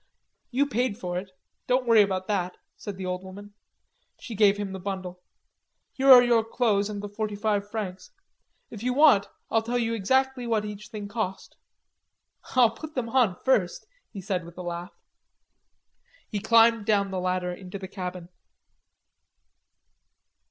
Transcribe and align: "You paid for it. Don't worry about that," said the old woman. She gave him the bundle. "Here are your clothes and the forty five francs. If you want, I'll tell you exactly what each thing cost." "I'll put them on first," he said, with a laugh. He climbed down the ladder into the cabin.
"You 0.49 0.65
paid 0.65 0.97
for 0.97 1.19
it. 1.19 1.29
Don't 1.67 1.85
worry 1.85 2.01
about 2.01 2.25
that," 2.25 2.57
said 2.75 2.97
the 2.97 3.05
old 3.05 3.23
woman. 3.23 3.53
She 4.19 4.33
gave 4.33 4.57
him 4.57 4.71
the 4.71 4.79
bundle. 4.79 5.21
"Here 5.93 6.11
are 6.11 6.23
your 6.23 6.43
clothes 6.43 6.89
and 6.89 7.03
the 7.03 7.07
forty 7.07 7.35
five 7.35 7.69
francs. 7.69 8.09
If 8.71 8.81
you 8.81 8.95
want, 8.95 9.27
I'll 9.51 9.61
tell 9.61 9.77
you 9.77 9.93
exactly 9.93 10.47
what 10.47 10.65
each 10.65 10.87
thing 10.87 11.07
cost." 11.07 11.55
"I'll 12.55 12.71
put 12.71 12.95
them 12.95 13.09
on 13.09 13.35
first," 13.45 13.85
he 14.11 14.21
said, 14.21 14.43
with 14.43 14.57
a 14.57 14.63
laugh. 14.63 14.97
He 16.27 16.39
climbed 16.39 16.87
down 16.87 17.11
the 17.11 17.19
ladder 17.19 17.53
into 17.53 17.77
the 17.77 17.87
cabin. 17.87 18.29